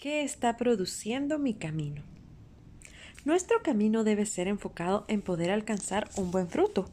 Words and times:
¿Qué 0.00 0.22
está 0.22 0.56
produciendo 0.56 1.40
mi 1.40 1.54
camino? 1.54 2.02
Nuestro 3.24 3.64
camino 3.64 4.04
debe 4.04 4.26
ser 4.26 4.46
enfocado 4.46 5.04
en 5.08 5.22
poder 5.22 5.50
alcanzar 5.50 6.08
un 6.16 6.30
buen 6.30 6.48
fruto. 6.48 6.88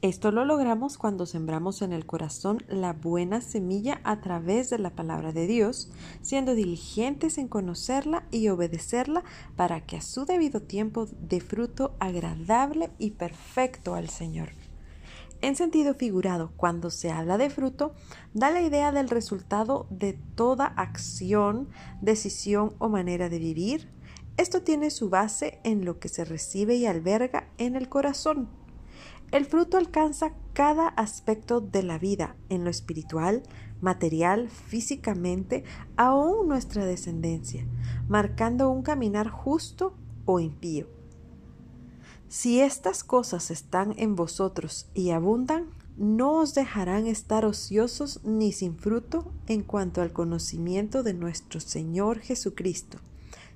Esto 0.00 0.32
lo 0.32 0.46
logramos 0.46 0.96
cuando 0.96 1.26
sembramos 1.26 1.82
en 1.82 1.92
el 1.92 2.06
corazón 2.06 2.64
la 2.68 2.94
buena 2.94 3.42
semilla 3.42 4.00
a 4.02 4.22
través 4.22 4.70
de 4.70 4.78
la 4.78 4.88
palabra 4.96 5.32
de 5.32 5.46
Dios, 5.46 5.92
siendo 6.22 6.54
diligentes 6.54 7.36
en 7.36 7.48
conocerla 7.48 8.26
y 8.30 8.48
obedecerla 8.48 9.24
para 9.54 9.82
que 9.82 9.98
a 9.98 10.00
su 10.00 10.24
debido 10.24 10.62
tiempo 10.62 11.08
dé 11.20 11.40
fruto 11.40 11.94
agradable 12.00 12.88
y 12.98 13.10
perfecto 13.10 13.94
al 13.94 14.08
Señor. 14.08 14.52
En 15.42 15.56
sentido 15.56 15.94
figurado, 15.94 16.52
cuando 16.56 16.88
se 16.88 17.10
habla 17.10 17.36
de 17.36 17.50
fruto, 17.50 17.94
da 18.32 18.52
la 18.52 18.62
idea 18.62 18.92
del 18.92 19.08
resultado 19.08 19.88
de 19.90 20.12
toda 20.36 20.66
acción, 20.66 21.68
decisión 22.00 22.74
o 22.78 22.88
manera 22.88 23.28
de 23.28 23.40
vivir. 23.40 23.90
Esto 24.36 24.62
tiene 24.62 24.90
su 24.90 25.10
base 25.10 25.58
en 25.64 25.84
lo 25.84 25.98
que 25.98 26.08
se 26.08 26.24
recibe 26.24 26.76
y 26.76 26.86
alberga 26.86 27.48
en 27.58 27.74
el 27.74 27.88
corazón. 27.88 28.50
El 29.32 29.44
fruto 29.44 29.78
alcanza 29.78 30.32
cada 30.52 30.86
aspecto 30.86 31.60
de 31.60 31.82
la 31.82 31.98
vida, 31.98 32.36
en 32.48 32.62
lo 32.62 32.70
espiritual, 32.70 33.42
material, 33.80 34.48
físicamente, 34.48 35.64
aún 35.96 36.46
nuestra 36.46 36.86
descendencia, 36.86 37.66
marcando 38.08 38.70
un 38.70 38.82
caminar 38.82 39.28
justo 39.28 39.94
o 40.24 40.38
impío. 40.38 41.01
Si 42.32 42.60
estas 42.60 43.04
cosas 43.04 43.50
están 43.50 43.92
en 43.98 44.16
vosotros 44.16 44.86
y 44.94 45.10
abundan, 45.10 45.66
no 45.98 46.36
os 46.36 46.54
dejarán 46.54 47.06
estar 47.06 47.44
ociosos 47.44 48.24
ni 48.24 48.52
sin 48.52 48.78
fruto 48.78 49.30
en 49.48 49.62
cuanto 49.62 50.00
al 50.00 50.14
conocimiento 50.14 51.02
de 51.02 51.12
nuestro 51.12 51.60
Señor 51.60 52.20
Jesucristo. 52.20 52.96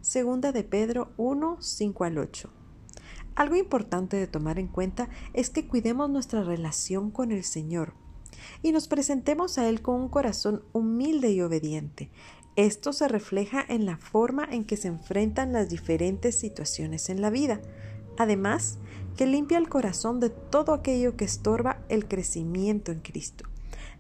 Segunda 0.03 0.53
de 0.53 0.63
Pedro 0.63 1.11
1, 1.17 1.57
5 1.59 2.05
al 2.05 2.19
8. 2.19 2.51
Algo 3.35 3.57
importante 3.57 4.19
de 4.19 4.27
tomar 4.27 4.59
en 4.59 4.69
cuenta 4.69 5.09
es 5.33 5.49
que 5.49 5.67
cuidemos 5.67 6.11
nuestra 6.11 6.43
relación 6.45 7.11
con 7.11 7.33
el 7.33 7.45
Señor 7.45 7.95
y 8.63 8.73
nos 8.73 8.89
presentemos 8.89 9.57
a 9.57 9.71
Él 9.71 9.81
con 9.81 9.95
un 9.95 10.11
corazón 10.11 10.63
humilde 10.75 11.31
y 11.33 11.41
obediente. 11.41 12.11
Esto 12.57 12.93
se 12.93 13.09
refleja 13.09 13.65
en 13.67 13.87
la 13.87 13.97
forma 13.97 14.47
en 14.51 14.67
que 14.67 14.77
se 14.77 14.89
enfrentan 14.89 15.55
las 15.55 15.71
diferentes 15.71 16.39
situaciones 16.39 17.09
en 17.09 17.23
la 17.23 17.31
vida 17.31 17.63
Además, 18.19 18.79
que 19.17 19.27
limpia 19.27 19.59
el 19.59 19.69
corazón 19.69 20.21
de 20.21 20.31
todo 20.31 20.75
aquello 20.75 21.17
que 21.17 21.25
estorba 21.25 21.79
el 21.89 22.07
crecimiento 22.07 22.93
en 22.93 23.01
Cristo, 23.01 23.49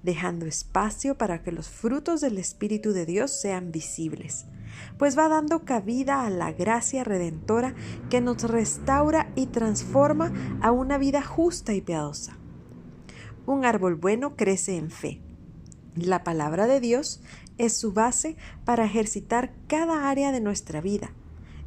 dejando 0.02 0.46
espacio 0.46 1.16
para 1.16 1.42
que 1.42 1.52
los 1.52 1.68
frutos 1.68 2.20
del 2.20 2.38
Espíritu 2.38 2.92
de 2.92 3.06
Dios 3.06 3.30
sean 3.30 3.72
visibles, 3.72 4.46
pues 4.98 5.18
va 5.18 5.28
dando 5.28 5.64
cabida 5.64 6.26
a 6.26 6.30
la 6.30 6.52
gracia 6.52 7.02
redentora 7.02 7.74
que 8.10 8.20
nos 8.20 8.42
restaura 8.42 9.32
y 9.34 9.46
transforma 9.46 10.32
a 10.60 10.70
una 10.70 10.98
vida 10.98 11.22
justa 11.22 11.72
y 11.72 11.80
piadosa. 11.80 12.36
Un 13.46 13.64
árbol 13.64 13.94
bueno 13.94 14.36
crece 14.36 14.76
en 14.76 14.90
fe. 14.90 15.22
La 15.94 16.24
palabra 16.24 16.66
de 16.66 16.80
Dios 16.80 17.22
es 17.56 17.74
su 17.74 17.92
base 17.92 18.36
para 18.66 18.84
ejercitar 18.84 19.54
cada 19.66 20.10
área 20.10 20.30
de 20.30 20.40
nuestra 20.40 20.82
vida 20.82 21.12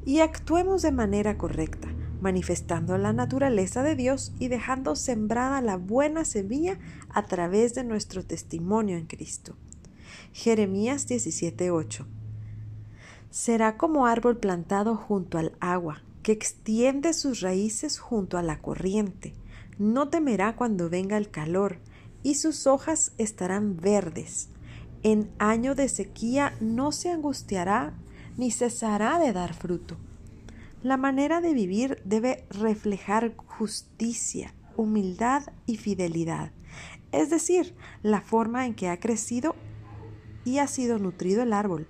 y 0.05 0.19
actuemos 0.19 0.83
de 0.83 0.91
manera 0.91 1.37
correcta 1.37 1.89
manifestando 2.21 2.97
la 2.97 3.13
naturaleza 3.13 3.83
de 3.83 3.95
Dios 3.95 4.33
y 4.39 4.47
dejando 4.47 4.95
sembrada 4.95 5.61
la 5.61 5.77
buena 5.77 6.25
semilla 6.25 6.77
a 7.09 7.25
través 7.25 7.73
de 7.73 7.83
nuestro 7.83 8.25
testimonio 8.25 8.97
en 8.97 9.05
Cristo. 9.05 9.55
Jeremías 10.33 11.07
17:8 11.07 12.05
Será 13.29 13.77
como 13.77 14.07
árbol 14.07 14.37
plantado 14.37 14.95
junto 14.95 15.37
al 15.37 15.53
agua, 15.59 16.01
que 16.23 16.31
extiende 16.31 17.13
sus 17.13 17.41
raíces 17.41 17.99
junto 17.99 18.37
a 18.37 18.43
la 18.43 18.59
corriente. 18.59 19.33
No 19.77 20.09
temerá 20.09 20.55
cuando 20.55 20.89
venga 20.89 21.15
el 21.17 21.29
calor, 21.29 21.77
y 22.23 22.35
sus 22.35 22.67
hojas 22.67 23.13
estarán 23.17 23.77
verdes. 23.77 24.49
En 25.03 25.29
año 25.37 25.75
de 25.75 25.87
sequía 25.87 26.53
no 26.59 26.91
se 26.91 27.11
angustiará 27.11 27.93
ni 28.35 28.51
cesará 28.51 29.19
de 29.19 29.31
dar 29.31 29.53
fruto 29.53 29.95
la 30.81 30.97
manera 30.97 31.41
de 31.41 31.53
vivir 31.53 32.01
debe 32.05 32.45
reflejar 32.49 33.35
justicia, 33.35 34.53
humildad 34.77 35.43
y 35.65 35.77
fidelidad, 35.77 36.51
es 37.11 37.29
decir, 37.29 37.75
la 38.01 38.21
forma 38.21 38.65
en 38.65 38.75
que 38.75 38.89
ha 38.89 38.99
crecido 38.99 39.55
y 40.45 40.59
ha 40.59 40.67
sido 40.67 40.99
nutrido 40.99 41.43
el 41.43 41.53
árbol, 41.53 41.87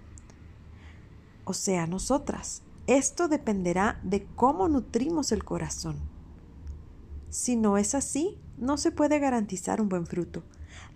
o 1.46 1.54
sea, 1.54 1.88
nosotras. 1.88 2.64
Esto 2.86 3.28
dependerá 3.28 4.00
de 4.04 4.26
cómo 4.36 4.68
nutrimos 4.68 5.32
el 5.32 5.44
corazón. 5.44 5.98
Si 7.30 7.56
no 7.56 7.78
es 7.78 7.94
así, 7.94 8.40
no 8.58 8.78
se 8.78 8.92
puede 8.92 9.20
garantizar 9.20 9.82
un 9.82 9.90
buen 9.90 10.08
fruto. 10.08 10.44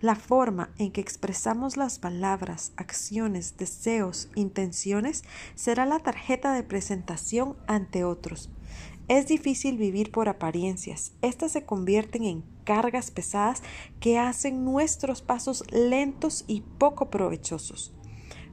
La 0.00 0.16
forma 0.16 0.70
en 0.78 0.90
que 0.92 1.00
expresamos 1.00 1.76
las 1.76 1.98
palabras, 1.98 2.72
acciones, 2.76 3.56
deseos, 3.56 4.28
intenciones 4.34 5.24
será 5.54 5.86
la 5.86 5.98
tarjeta 5.98 6.52
de 6.52 6.62
presentación 6.62 7.56
ante 7.66 8.04
otros. 8.04 8.50
Es 9.08 9.26
difícil 9.26 9.76
vivir 9.76 10.10
por 10.10 10.28
apariencias. 10.28 11.12
Estas 11.22 11.52
se 11.52 11.64
convierten 11.64 12.24
en 12.24 12.44
cargas 12.64 13.10
pesadas 13.10 13.62
que 14.00 14.18
hacen 14.18 14.64
nuestros 14.64 15.22
pasos 15.22 15.64
lentos 15.70 16.44
y 16.46 16.62
poco 16.62 17.10
provechosos. 17.10 17.94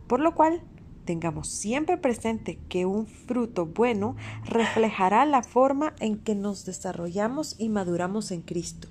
Por 0.07 0.19
lo 0.19 0.35
cual, 0.35 0.61
tengamos 1.05 1.47
siempre 1.49 1.97
presente 1.97 2.59
que 2.69 2.85
un 2.85 3.07
fruto 3.07 3.65
bueno 3.65 4.15
reflejará 4.45 5.25
la 5.25 5.41
forma 5.41 5.95
en 5.99 6.17
que 6.17 6.35
nos 6.35 6.65
desarrollamos 6.65 7.55
y 7.57 7.69
maduramos 7.69 8.31
en 8.31 8.41
Cristo 8.41 8.89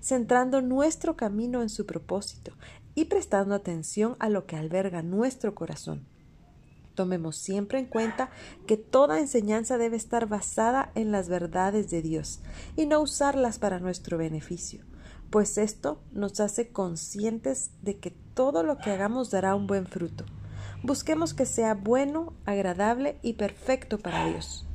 centrando 0.00 0.60
nuestro 0.60 1.16
camino 1.16 1.62
en 1.62 1.68
su 1.68 1.86
propósito 1.86 2.52
y 2.94 3.06
prestando 3.06 3.54
atención 3.54 4.16
a 4.18 4.28
lo 4.28 4.46
que 4.46 4.56
alberga 4.56 5.02
nuestro 5.02 5.54
corazón. 5.54 6.06
Tomemos 6.94 7.36
siempre 7.36 7.78
en 7.78 7.86
cuenta 7.86 8.30
que 8.66 8.76
toda 8.76 9.20
enseñanza 9.20 9.78
debe 9.78 9.96
estar 9.96 10.26
basada 10.26 10.90
en 10.96 11.12
las 11.12 11.28
verdades 11.28 11.90
de 11.90 12.02
Dios 12.02 12.40
y 12.74 12.86
no 12.86 13.00
usarlas 13.00 13.60
para 13.60 13.78
nuestro 13.78 14.18
beneficio, 14.18 14.84
pues 15.30 15.58
esto 15.58 16.00
nos 16.12 16.40
hace 16.40 16.72
conscientes 16.72 17.70
de 17.82 17.98
que 17.98 18.10
todo 18.10 18.62
lo 18.62 18.78
que 18.78 18.90
hagamos 18.90 19.30
dará 19.30 19.54
un 19.54 19.66
buen 19.66 19.86
fruto. 19.86 20.24
Busquemos 20.82 21.34
que 21.34 21.46
sea 21.46 21.74
bueno, 21.74 22.32
agradable 22.46 23.18
y 23.22 23.34
perfecto 23.34 23.98
para 23.98 24.28
Dios. 24.30 24.67